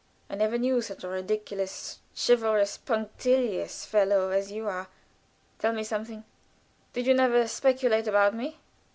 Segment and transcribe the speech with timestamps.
[0.31, 4.87] "I never knew such a ridiculous, chivalrous, punctilious fellow as you are.
[5.59, 6.23] Tell me something
[6.93, 8.57] did you never speculate about me?"